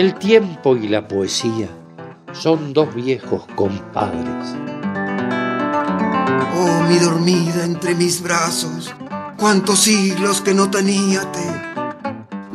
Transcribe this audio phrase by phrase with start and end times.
[0.00, 1.68] El tiempo y la poesía
[2.32, 4.56] son dos viejos compadres.
[6.56, 8.94] Oh, mi dormida entre mis brazos,
[9.36, 11.44] cuántos siglos que no teníate,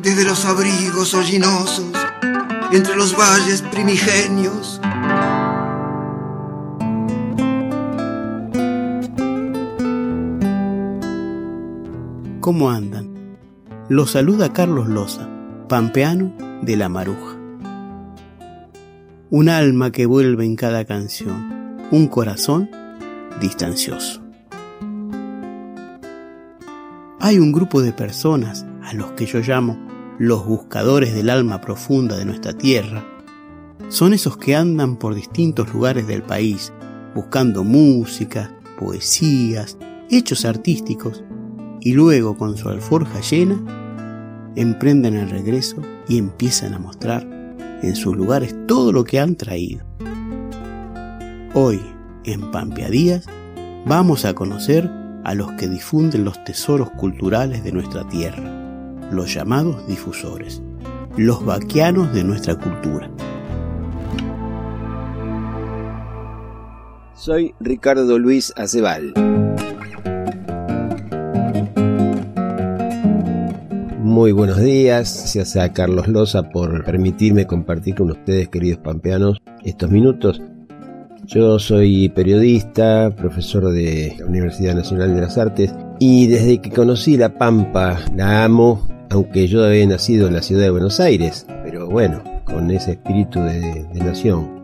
[0.01, 1.91] desde los abrigos hollinosos,
[2.71, 4.81] entre los valles primigenios.
[12.41, 13.37] ¿Cómo andan?
[13.87, 15.29] Los saluda Carlos Loza,
[15.69, 17.34] pampeano de la Maruja.
[19.37, 22.69] Un alma que vuelve en cada canción, un corazón
[23.41, 24.21] distancioso.
[27.19, 29.77] Hay un grupo de personas a los que yo llamo
[30.19, 33.03] los buscadores del alma profunda de nuestra tierra.
[33.89, 36.71] Son esos que andan por distintos lugares del país
[37.13, 39.77] buscando música, poesías,
[40.09, 41.25] hechos artísticos
[41.81, 47.44] y luego con su alforja llena emprenden el regreso y empiezan a mostrar
[47.81, 49.85] en sus lugares todo lo que han traído.
[51.53, 51.81] Hoy,
[52.23, 53.25] en Pampeadías,
[53.85, 54.89] vamos a conocer
[55.23, 58.43] a los que difunden los tesoros culturales de nuestra tierra,
[59.11, 60.61] los llamados difusores,
[61.17, 63.09] los vaquianos de nuestra cultura.
[67.15, 69.13] Soy Ricardo Luis Acebal.
[74.15, 79.91] Muy buenos días, gracias a Carlos Loza por permitirme compartir con ustedes, queridos pampeanos, estos
[79.91, 80.41] minutos.
[81.25, 87.17] Yo soy periodista, profesor de la Universidad Nacional de las Artes y desde que conocí
[87.17, 91.89] La Pampa la amo, aunque yo había nacido en la ciudad de Buenos Aires, pero
[91.89, 94.54] bueno, con ese espíritu de, de nación.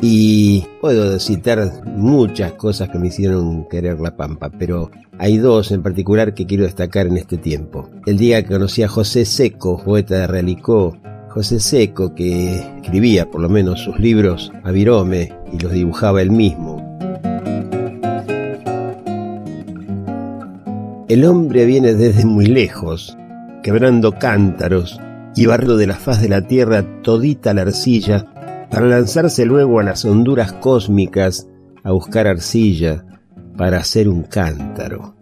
[0.00, 5.82] Y puedo citar muchas cosas que me hicieron querer La Pampa, pero hay dos en
[5.82, 7.88] particular que quiero destacar en este tiempo.
[8.04, 10.96] El día que conocí a José Seco, poeta de Realicó,
[11.30, 16.30] José Seco, que escribía por lo menos sus libros a virome y los dibujaba él
[16.30, 16.84] mismo.
[21.08, 23.16] El hombre viene desde muy lejos,
[23.62, 25.00] quebrando cántaros
[25.34, 28.26] y barriendo de la faz de la tierra todita la arcilla
[28.70, 31.48] para lanzarse luego a las honduras cósmicas
[31.84, 33.04] a buscar arcilla
[33.56, 35.14] para hacer un cántaro.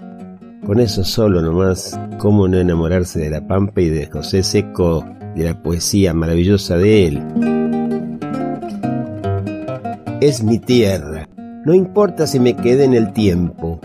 [0.67, 5.45] Con eso solo nomás, cómo no enamorarse de la Pampa y de José Seco, de
[5.45, 7.23] la poesía maravillosa de él.
[10.21, 11.29] Es mi tierra,
[11.67, 13.79] no importa si me quede en el tiempo,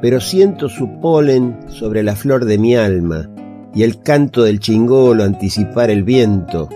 [0.00, 3.28] pero siento su polen sobre la flor de mi alma
[3.74, 6.68] y el canto del chingolo anticipar el viento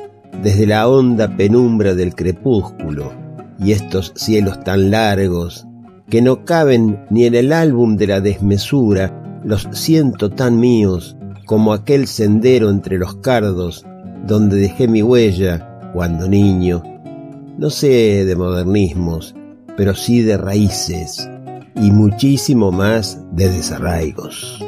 [0.43, 3.13] desde la honda penumbra del crepúsculo
[3.59, 5.67] y estos cielos tan largos
[6.09, 11.17] que no caben ni en el álbum de la desmesura, los siento tan míos
[11.47, 13.85] como aquel sendero entre los cardos
[14.27, 16.83] donde dejé mi huella cuando niño.
[17.59, 19.35] No sé de modernismos,
[19.77, 21.29] pero sí de raíces
[21.75, 24.65] y muchísimo más de desarraigos.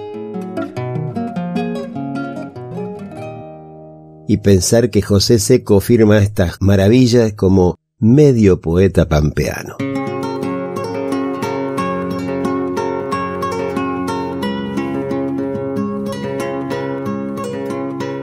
[4.28, 9.76] Y pensar que José Seco firma estas maravillas como medio poeta pampeano.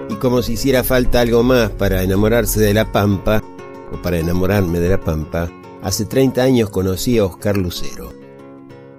[0.10, 3.42] Y como si hiciera falta algo más para enamorarse de la pampa,
[3.92, 5.52] o para enamorarme de la pampa,
[5.82, 8.14] hace 30 años conocí a Oscar Lucero.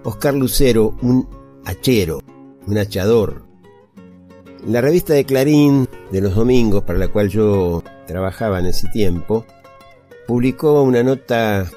[0.03, 1.28] Oscar Lucero, un
[1.65, 2.21] hachero,
[2.67, 3.45] un hachador,
[4.66, 9.46] la revista de Clarín de los domingos, para la cual yo trabajaba en ese tiempo,
[10.26, 11.70] publicó una nota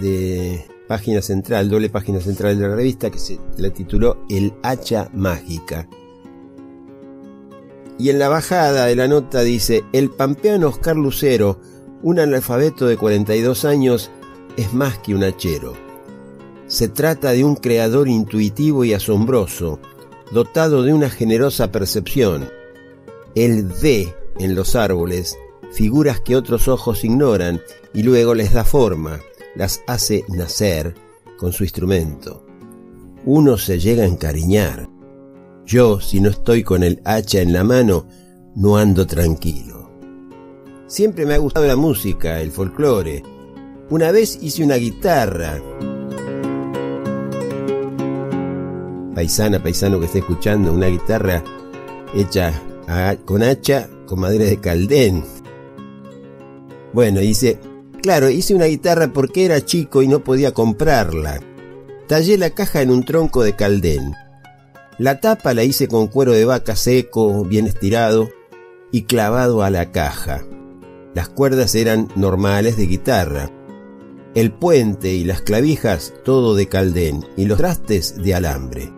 [0.00, 5.10] de página central, doble página central de la revista, que se la tituló El hacha
[5.12, 5.88] mágica.
[7.98, 11.60] Y en la bajada de la nota dice, el pampeano Oscar Lucero,
[12.02, 14.12] un analfabeto de 42 años,
[14.56, 15.74] es más que un hachero.
[16.68, 19.80] Se trata de un creador intuitivo y asombroso,
[20.32, 22.48] dotado de una generosa percepción.
[23.34, 25.36] Él ve en los árboles
[25.72, 27.60] figuras que otros ojos ignoran
[27.94, 29.20] y luego les da forma,
[29.54, 30.94] las hace nacer
[31.38, 32.44] con su instrumento.
[33.24, 34.88] Uno se llega a encariñar.
[35.66, 38.06] Yo, si no estoy con el hacha en la mano,
[38.54, 39.90] no ando tranquilo.
[40.86, 43.22] Siempre me ha gustado la música, el folclore.
[43.90, 45.60] Una vez hice una guitarra.
[49.18, 51.42] Paisana, paisano que esté escuchando, una guitarra
[52.14, 52.52] hecha
[53.24, 55.24] con hacha con madera de caldén.
[56.92, 57.58] Bueno, dice,
[58.00, 61.40] claro, hice una guitarra porque era chico y no podía comprarla.
[62.06, 64.14] Tallé la caja en un tronco de caldén.
[64.98, 68.28] La tapa la hice con cuero de vaca seco, bien estirado
[68.92, 70.44] y clavado a la caja.
[71.16, 73.50] Las cuerdas eran normales de guitarra.
[74.36, 78.96] El puente y las clavijas todo de caldén y los trastes de alambre.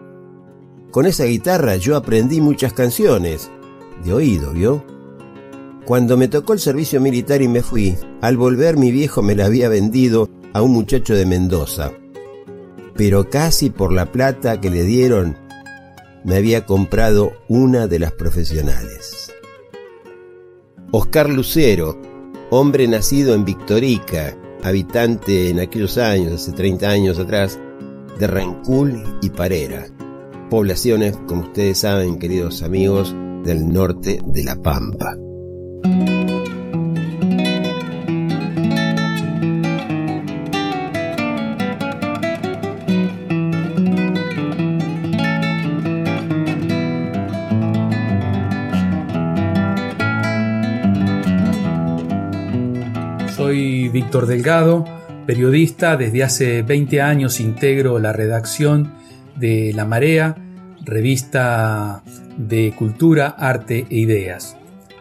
[0.91, 3.49] Con esa guitarra yo aprendí muchas canciones,
[4.05, 4.85] de oído, ¿vio?
[5.85, 9.47] Cuando me tocó el servicio militar y me fui, al volver mi viejo me la
[9.47, 11.93] había vendido a un muchacho de Mendoza.
[12.97, 15.37] Pero casi por la plata que le dieron,
[16.25, 19.33] me había comprado una de las profesionales.
[20.91, 21.97] Oscar Lucero,
[22.51, 27.61] hombre nacido en Victorica, habitante en aquellos años, hace 30 años atrás,
[28.19, 29.87] de Rancul y Parera,
[30.51, 33.15] poblaciones, como ustedes saben, queridos amigos,
[33.45, 35.17] del norte de La Pampa.
[53.37, 54.85] Soy Víctor Delgado,
[55.27, 55.97] periodista.
[55.97, 58.99] Desde hace 20 años integro la redacción
[59.41, 60.37] de La Marea,
[60.85, 62.03] revista
[62.37, 64.57] de cultura, arte e ideas.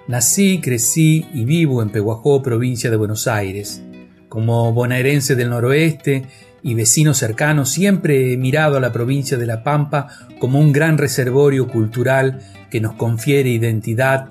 [0.08, 3.84] Nací, crecí y vivo en Pehuajó, provincia de Buenos Aires.
[4.30, 6.26] Como bonaerense del noroeste
[6.64, 10.08] y vecino cercano, siempre he mirado a la provincia de La Pampa
[10.40, 12.40] como un gran reservorio cultural
[12.72, 14.30] que nos confiere identidad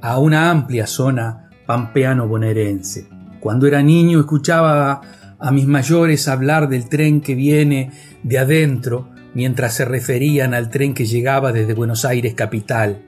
[0.00, 3.08] a una amplia zona pampeano-bonaerense.
[3.40, 5.00] Cuando era niño escuchaba
[5.38, 7.90] a mis mayores hablar del tren que viene
[8.22, 13.02] de adentro, mientras se referían al tren que llegaba desde Buenos Aires capital.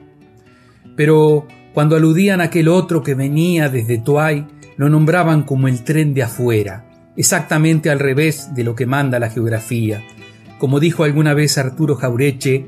[0.95, 4.47] Pero cuando aludían a aquel otro que venía desde Tuay,
[4.77, 6.85] lo nombraban como el tren de afuera,
[7.15, 10.01] exactamente al revés de lo que manda la geografía.
[10.59, 12.67] Como dijo alguna vez Arturo Jaureche,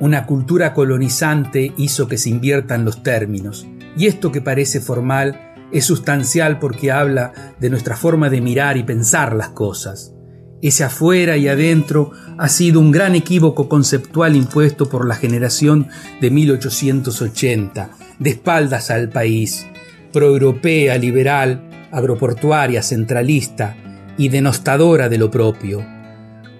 [0.00, 5.84] una cultura colonizante hizo que se inviertan los términos, y esto que parece formal es
[5.84, 10.14] sustancial porque habla de nuestra forma de mirar y pensar las cosas.
[10.60, 15.86] Ese afuera y adentro ha sido un gran equívoco conceptual impuesto por la generación
[16.20, 19.66] de 1880, de espaldas al país,
[20.12, 23.76] proeuropea, liberal, agroportuaria, centralista
[24.16, 25.86] y denostadora de lo propio.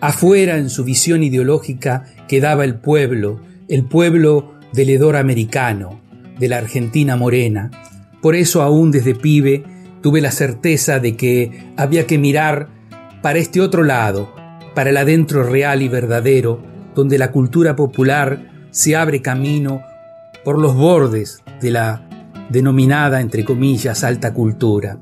[0.01, 6.01] Afuera, en su visión ideológica, quedaba el pueblo, el pueblo del hedor americano,
[6.39, 7.73] de la Argentina morena.
[8.23, 9.65] Por eso aún desde pibe
[10.03, 12.78] tuve la certeza de que había que mirar
[13.23, 14.35] para este otro lado,
[14.75, 16.63] para el adentro real y verdadero,
[16.95, 19.83] donde la cultura popular se abre camino
[20.45, 22.03] por los bordes de la
[22.49, 24.99] denominada, entre comillas, alta cultura.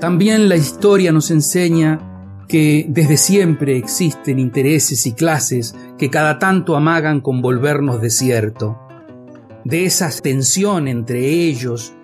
[0.00, 2.13] También la historia nos enseña
[2.54, 8.78] que desde siempre existen intereses y clases que cada tanto amagan con volvernos desierto.
[9.64, 11.94] De esa tensión entre ellos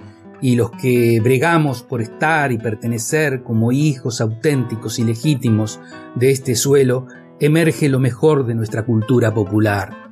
[0.43, 5.79] y los que bregamos por estar y pertenecer como hijos auténticos y legítimos
[6.17, 7.07] de este suelo,
[7.39, 10.11] emerge lo mejor de nuestra cultura popular.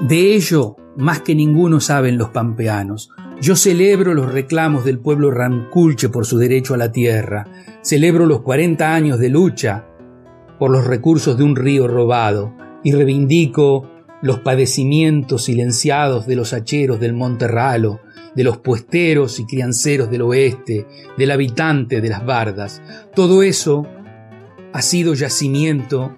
[0.00, 3.10] De ello, más que ninguno saben los pampeanos.
[3.42, 7.48] Yo celebro los reclamos del pueblo ranculche por su derecho a la tierra,
[7.82, 9.84] celebro los 40 años de lucha
[10.60, 13.90] por los recursos de un río robado y reivindico
[14.22, 17.98] los padecimientos silenciados de los hacheros del Monte Ralo,
[18.36, 20.86] de los puesteros y crianceros del oeste,
[21.18, 22.80] del habitante de las bardas.
[23.12, 23.88] Todo eso
[24.72, 26.16] ha sido yacimiento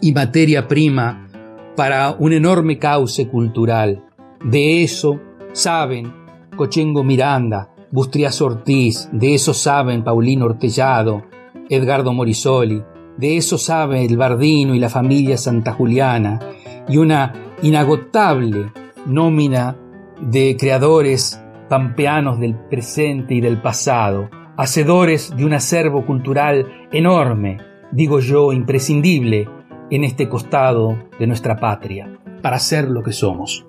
[0.00, 1.28] y materia prima
[1.74, 4.04] para un enorme cauce cultural.
[4.44, 5.20] De eso
[5.52, 6.17] saben
[6.58, 11.22] Cochengo Miranda, Bustrias Ortiz, de eso saben Paulino Ortellado,
[11.70, 12.82] Edgardo Morisoli,
[13.16, 16.40] de eso sabe el Bardino y la familia Santa Juliana,
[16.88, 18.72] y una inagotable
[19.06, 19.76] nómina
[20.20, 27.58] de creadores pampeanos del presente y del pasado, hacedores de un acervo cultural enorme,
[27.92, 29.48] digo yo, imprescindible
[29.90, 33.64] en este costado de nuestra patria, para ser lo que somos.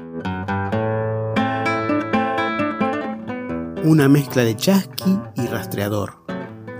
[3.84, 6.14] Una mezcla de chasqui y rastreador.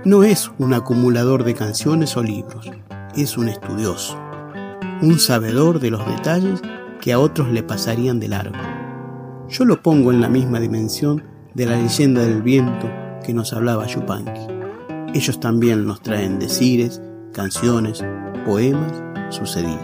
[0.04, 2.70] No es un acumulador de canciones o libros,
[3.16, 4.18] es un estudioso,
[5.00, 6.60] un sabedor de los detalles
[7.00, 8.58] que a otros le pasarían de largo.
[9.48, 12.90] Yo lo pongo en la misma dimensión de la leyenda del viento
[13.24, 14.46] que nos hablaba Yupanqui.
[15.14, 17.00] Ellos también nos traen decires,
[17.32, 18.04] canciones,
[18.44, 19.80] poemas sucedidos.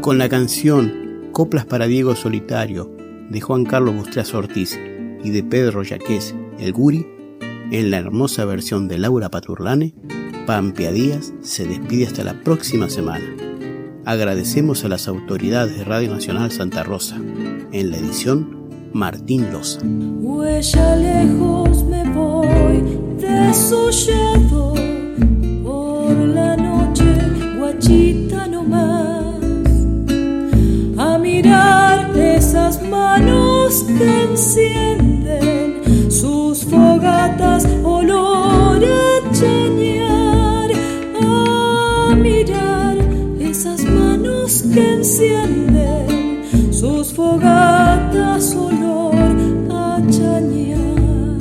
[0.00, 2.99] Con la canción Coplas para Diego Solitario
[3.30, 4.78] de Juan Carlos Bustras Ortiz
[5.22, 7.06] y de Pedro Yaqués, el Guri,
[7.70, 9.94] en la hermosa versión de Laura Paturlane,
[10.46, 13.24] Pampia Díaz se despide hasta la próxima semana.
[14.04, 19.80] Agradecemos a las autoridades de Radio Nacional Santa Rosa, en la edición Martín Loza.
[33.82, 40.70] Que encienden sus fogatas olor a chañar,
[41.20, 42.96] a mirar
[43.38, 49.36] esas manos que encienden sus fogatas olor
[49.70, 51.38] a chañar.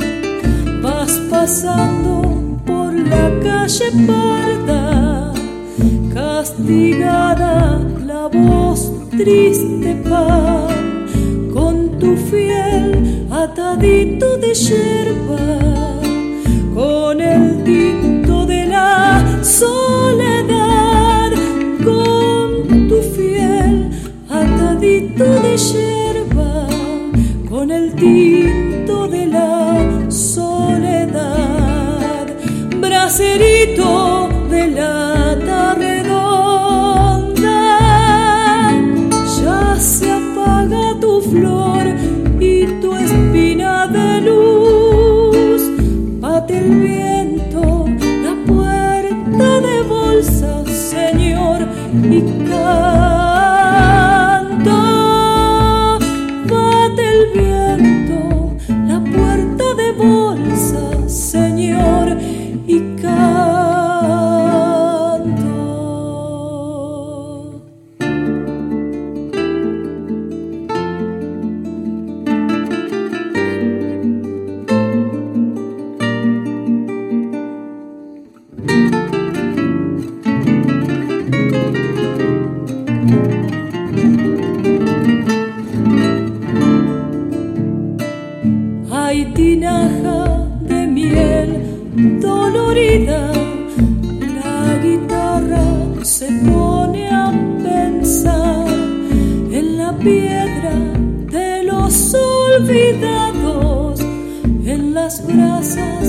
[0.81, 2.21] Vas pasando
[2.65, 5.33] por la calle parda,
[6.13, 10.68] castigada la voz triste fiel
[13.49, 15.45] atadito de yerba,
[16.75, 21.31] con el tinto de la soledad,
[21.83, 23.89] con tu fiel
[24.29, 26.67] atadito de yerba,
[27.49, 31.47] con el tinto de la soledad,
[32.79, 35.28] bracerito de la
[89.09, 93.31] Hay tinaja de miel dolorida,
[94.37, 95.65] la guitarra
[96.03, 97.31] se pone a
[97.63, 100.75] pensar en la piedra
[101.31, 103.99] de los olvidados,
[104.63, 106.08] en las brasas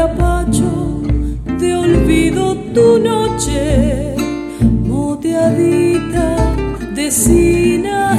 [0.00, 1.02] Carapacho,
[1.58, 4.14] te olvido tu noche,
[4.82, 6.36] moteadita
[6.94, 8.18] de sina a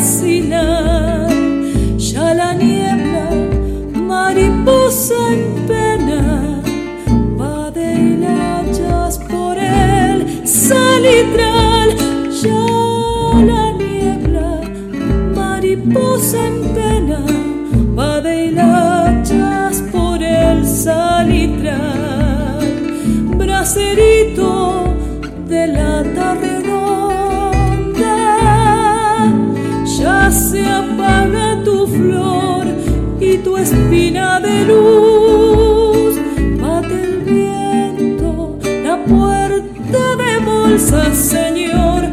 [40.79, 42.05] Señor,